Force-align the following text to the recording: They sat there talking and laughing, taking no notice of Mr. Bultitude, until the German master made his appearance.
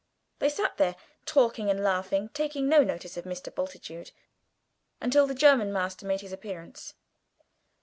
They 0.39 0.49
sat 0.49 0.77
there 0.77 0.95
talking 1.27 1.69
and 1.69 1.83
laughing, 1.83 2.29
taking 2.29 2.67
no 2.67 2.81
notice 2.83 3.17
of 3.17 3.23
Mr. 3.25 3.53
Bultitude, 3.53 4.09
until 4.99 5.27
the 5.27 5.35
German 5.35 5.71
master 5.71 6.07
made 6.07 6.21
his 6.21 6.33
appearance. 6.33 6.95